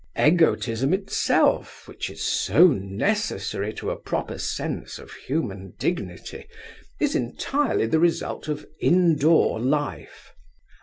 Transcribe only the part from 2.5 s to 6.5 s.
necessary to a proper sense of human dignity,